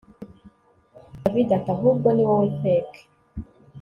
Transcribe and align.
david 1.21 1.49
ati 1.57 1.69
ahubwo 1.75 2.07
niwowe 2.11 2.47
feke 2.59 3.01